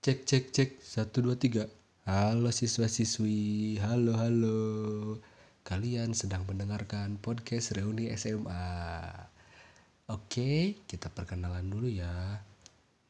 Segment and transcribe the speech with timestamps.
[0.00, 1.68] Cek cek cek satu dua tiga.
[2.08, 4.60] Halo siswa siswi, halo halo.
[5.60, 8.64] Kalian sedang mendengarkan podcast reuni SMA.
[10.08, 12.40] Oke, kita perkenalan dulu ya.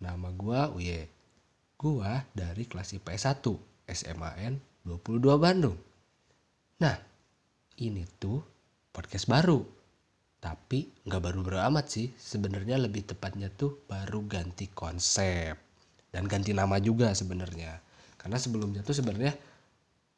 [0.02, 1.06] Nama gua Uye.
[1.78, 5.78] Gua dari kelas IPS 1 SMAN 22 Bandung.
[6.82, 6.98] Nah,
[7.78, 8.42] ini tuh
[8.90, 9.62] podcast baru.
[10.42, 12.10] Tapi nggak baru-baru amat sih.
[12.18, 15.69] Sebenarnya lebih tepatnya tuh baru ganti konsep
[16.10, 17.78] dan ganti nama juga sebenarnya.
[18.20, 19.32] Karena sebelumnya tuh sebenarnya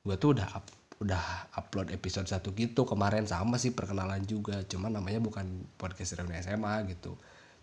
[0.03, 0.67] gue tuh udah up,
[0.99, 1.25] udah
[1.57, 2.83] upload episode satu gitu.
[2.89, 4.65] Kemarin sama sih perkenalan juga.
[4.67, 5.45] Cuma namanya bukan
[5.79, 7.15] podcast reuni SMA gitu.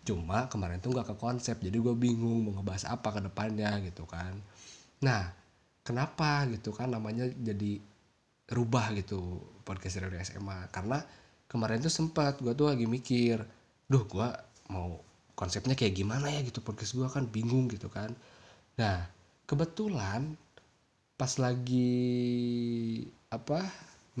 [0.06, 1.60] Cuma kemarin tuh nggak ke konsep.
[1.60, 4.32] Jadi gue bingung mau ngebahas apa ke depannya gitu kan.
[5.04, 5.28] Nah
[5.84, 7.80] kenapa gitu kan namanya jadi
[8.50, 10.98] rubah gitu podcast reuni SMA karena
[11.46, 13.42] kemarin tuh sempat gue tuh lagi mikir
[13.90, 14.28] duh gue
[14.70, 15.09] mau
[15.40, 18.12] konsepnya kayak gimana ya gitu podcast gue kan bingung gitu kan.
[18.76, 19.08] Nah
[19.48, 20.36] kebetulan
[21.16, 21.96] pas lagi
[23.32, 23.64] apa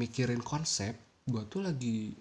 [0.00, 0.96] mikirin konsep
[1.28, 2.16] gue tuh lagi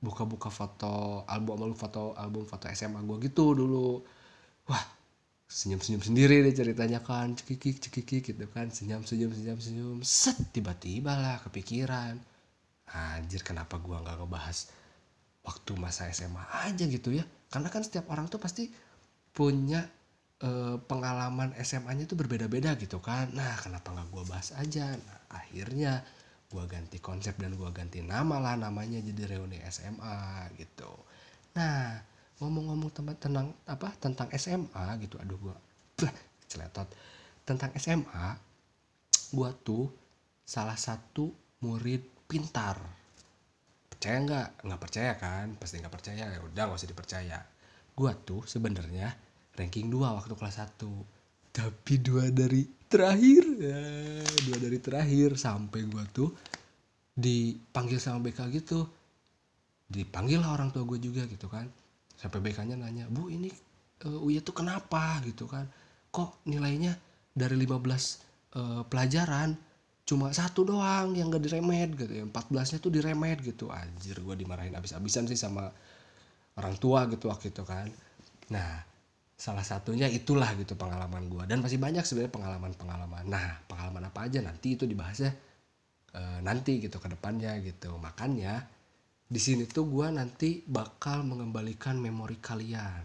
[0.00, 4.00] buka-buka foto album album foto album foto SMA gue gitu dulu.
[4.64, 4.84] Wah
[5.48, 8.72] senyum-senyum sendiri deh ceritanya kan cekikik cekikik gitu kan.
[8.72, 12.16] Senyum senyum senyum senyum set tiba-tiba lah kepikiran.
[12.88, 14.72] Anjir kenapa gue nggak ngebahas
[15.44, 18.68] waktu masa SMA aja gitu ya karena kan setiap orang tuh pasti
[19.32, 19.84] punya
[20.40, 23.32] e, pengalaman SMA-nya tuh berbeda-beda gitu kan.
[23.32, 24.92] Nah kenapa nggak gue bahas aja?
[24.92, 26.04] Nah akhirnya
[26.48, 30.92] gue ganti konsep dan gue ganti nama lah namanya jadi reuni SMA gitu.
[31.56, 32.00] Nah
[32.38, 35.56] ngomong-ngomong tempat tenang apa tentang SMA gitu aduh gue
[36.50, 36.88] celetot.
[37.44, 38.36] Tentang SMA
[39.32, 39.88] gue tuh
[40.44, 41.28] salah satu
[41.64, 42.97] murid pintar
[43.98, 44.48] percaya nggak?
[44.62, 45.46] Nggak percaya kan?
[45.58, 46.24] Pasti nggak percaya.
[46.30, 47.38] Ya udah nggak usah dipercaya.
[47.98, 49.10] Gua tuh sebenarnya
[49.58, 50.78] ranking 2 waktu kelas 1
[51.58, 53.42] tapi dua dari terakhir.
[53.58, 53.82] Ya
[54.46, 55.34] dua dari terakhir.
[55.34, 56.30] Sampai gua tuh
[57.18, 58.86] dipanggil sama BK gitu.
[59.90, 61.66] Dipanggil lah orang tua gue juga gitu kan.
[62.14, 63.50] Sampai BK-nya nanya bu ini
[64.06, 65.18] uh, Uya tuh kenapa?
[65.26, 65.66] gitu kan.
[66.14, 66.94] Kok nilainya
[67.34, 69.58] dari 15 uh, pelajaran
[70.08, 72.24] cuma satu doang yang gak diremed gitu ya.
[72.24, 73.68] 14 nya tuh diremed gitu.
[73.68, 75.68] Anjir gue dimarahin abis-abisan sih sama
[76.56, 77.92] orang tua gitu waktu itu kan.
[78.48, 78.88] Nah
[79.36, 83.24] salah satunya itulah gitu pengalaman gue dan masih banyak sebenarnya pengalaman-pengalaman.
[83.28, 85.30] Nah pengalaman apa aja nanti itu dibahasnya
[86.16, 87.92] e, nanti gitu ke depannya gitu.
[88.00, 88.64] Makanya
[89.28, 93.04] di sini tuh gue nanti bakal mengembalikan memori kalian.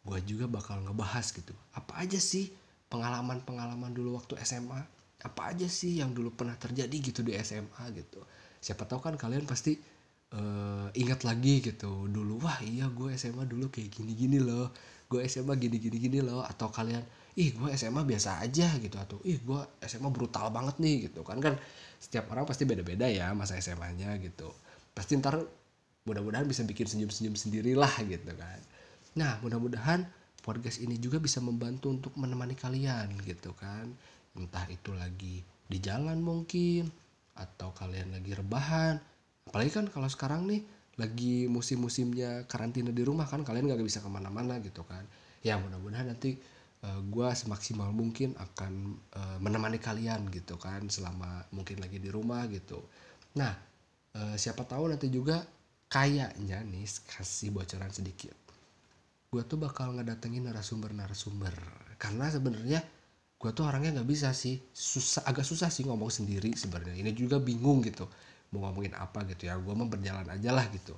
[0.00, 1.52] Gue juga bakal ngebahas gitu.
[1.76, 2.48] Apa aja sih
[2.88, 8.22] pengalaman-pengalaman dulu waktu SMA apa aja sih yang dulu pernah terjadi gitu di SMA gitu.
[8.62, 9.74] Siapa tahu kan kalian pasti
[10.34, 14.68] uh, ingat lagi gitu dulu wah iya gue SMA dulu kayak gini gini loh
[15.08, 17.00] gue SMA gini gini gini loh atau kalian
[17.38, 21.24] ih gue SMA biasa aja gitu atau ih gue SMA brutal banget nih gitu.
[21.24, 21.56] Kan kan
[21.98, 24.52] setiap orang pasti beda beda ya masa SMA-nya gitu.
[24.92, 25.40] Pasti ntar
[26.04, 28.60] mudah-mudahan bisa bikin senyum-senyum sendirilah gitu kan.
[29.16, 30.04] Nah mudah-mudahan
[30.42, 33.90] podcast ini juga bisa membantu untuk menemani kalian gitu kan
[34.38, 36.88] entah itu lagi di jalan mungkin
[37.36, 38.96] atau kalian lagi rebahan.
[39.50, 40.62] Apalagi kan kalau sekarang nih
[40.98, 45.06] lagi musim-musimnya karantina di rumah kan kalian nggak bisa ke mana-mana gitu kan.
[45.42, 46.38] Ya mudah-mudahan nanti
[46.82, 48.72] uh, eh, gue semaksimal mungkin akan
[49.14, 52.82] uh, menemani kalian gitu kan selama mungkin lagi di rumah gitu.
[53.38, 53.54] Nah
[54.18, 55.46] uh, siapa tahu nanti juga
[55.88, 58.34] kayaknya nih kasih bocoran sedikit.
[59.28, 61.52] Gue tuh bakal ngedatengin narasumber-narasumber.
[62.00, 62.80] Karena sebenarnya
[63.38, 64.58] gue tuh orangnya nggak bisa sih.
[64.74, 66.98] Susah agak susah sih ngomong sendiri sebenarnya.
[66.98, 68.10] Ini juga bingung gitu
[68.52, 69.54] mau ngomongin apa gitu ya.
[69.56, 70.96] Gue mau berjalan aja lah gitu.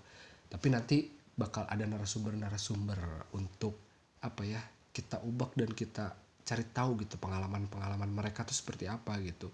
[0.48, 0.96] Tapi nanti
[1.36, 3.76] bakal ada narasumber-narasumber untuk
[4.20, 4.60] apa ya
[4.92, 6.12] kita ubah dan kita
[6.44, 9.48] cari tahu gitu pengalaman-pengalaman mereka tuh seperti apa gitu.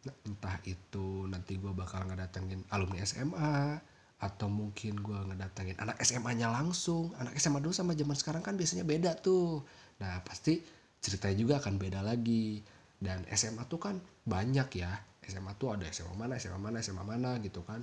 [0.00, 3.76] Nah, entah itu nanti gue bakal ngedatengin alumni SMA
[4.20, 7.12] atau mungkin gue ngedatengin anak SMA-nya langsung.
[7.20, 9.64] Anak SMA dulu sama zaman sekarang kan biasanya beda tuh.
[10.00, 10.60] Nah pasti
[11.00, 12.60] ceritanya juga akan beda lagi.
[13.00, 13.96] Dan SMA tuh kan
[14.28, 14.92] banyak ya.
[15.24, 17.80] SMA tuh ada SMA mana SMA mana SMA mana gitu kan.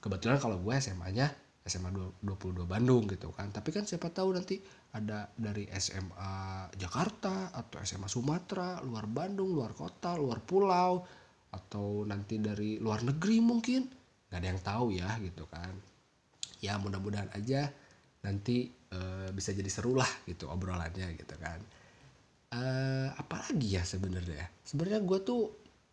[0.00, 1.28] Kebetulan kalau gue SMA-nya
[1.66, 1.90] SMA
[2.22, 3.52] 22 Bandung gitu kan.
[3.52, 4.56] Tapi kan siapa tahu nanti
[4.96, 11.04] ada dari SMA Jakarta atau SMA Sumatera luar Bandung luar kota luar pulau
[11.52, 13.82] atau nanti dari luar negeri mungkin.
[14.30, 15.74] Nggak ada yang tahu ya gitu kan.
[16.64, 17.68] Ya mudah-mudahan aja
[18.24, 18.98] nanti e,
[19.30, 21.62] bisa jadi seru lah gitu obrolannya gitu kan
[22.52, 25.42] uh, apalagi ya sebenarnya sebenarnya gue tuh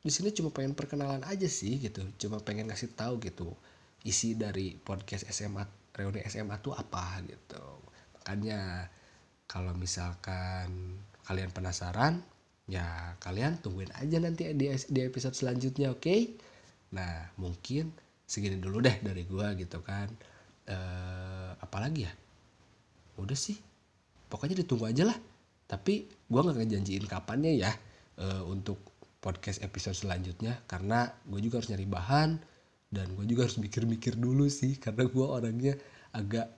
[0.04, 3.56] di sini cuma pengen perkenalan aja sih gitu cuma pengen ngasih tahu gitu
[4.04, 5.64] isi dari podcast SMA
[5.96, 7.64] reuni SMA tuh apa gitu
[8.20, 8.92] makanya
[9.48, 12.20] kalau misalkan kalian penasaran
[12.64, 16.00] Ya kalian tungguin aja nanti di, di episode selanjutnya oke?
[16.00, 16.22] Okay?
[16.96, 17.92] Nah mungkin
[18.24, 20.08] segini dulu deh dari gua gitu kan.
[20.64, 22.14] Uh, apalagi ya?
[23.20, 23.60] Udah sih.
[24.32, 25.18] Pokoknya ditunggu aja lah.
[25.74, 27.72] Tapi gua nggak ngejanjiin kapannya ya
[28.22, 32.30] uh, untuk podcast episode selanjutnya karena gue juga harus nyari bahan
[32.92, 35.74] dan gue juga harus mikir-mikir dulu sih karena gue orangnya
[36.12, 36.52] agak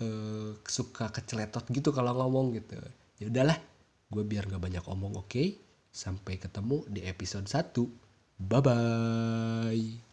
[0.00, 2.80] uh, suka keceletot gitu kalau ngomong gitu.
[3.20, 3.60] Ya udahlah
[4.08, 5.28] gue biar gak banyak omong oke?
[5.28, 5.68] Okay?
[5.98, 7.74] sampai ketemu di episode 1
[8.38, 10.07] bye bye